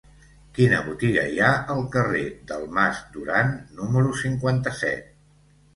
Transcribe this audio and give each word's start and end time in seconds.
Quina 0.59 0.79
botiga 0.87 1.25
hi 1.33 1.37
ha 1.43 1.51
al 1.75 1.83
carrer 1.97 2.23
del 2.53 2.67
Mas 2.79 3.05
Duran 3.19 3.55
número 3.83 4.19
cinquanta-set? 4.25 5.19